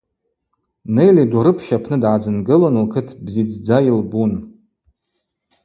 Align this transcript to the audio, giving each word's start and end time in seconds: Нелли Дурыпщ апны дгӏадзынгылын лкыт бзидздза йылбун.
Нелли 0.93 1.23
Дурыпщ 1.31 1.67
апны 1.77 1.97
дгӏадзынгылын 2.01 2.75
лкыт 2.85 3.07
бзидздза 3.25 3.77
йылбун. 3.85 4.31